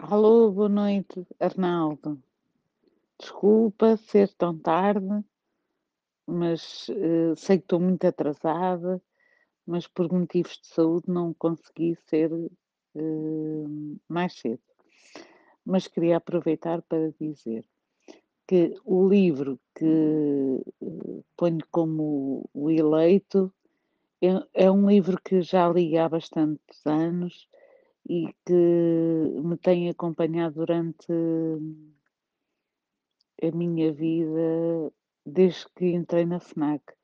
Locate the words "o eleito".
22.54-23.52